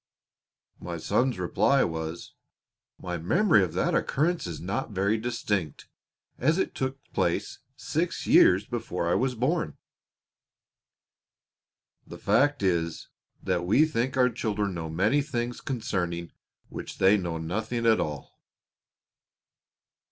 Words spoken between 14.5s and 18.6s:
know many things concerning which they know nothing at all.